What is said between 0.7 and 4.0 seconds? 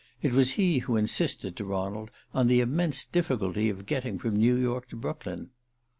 who insisted, to Ronald, on the immense difficulty of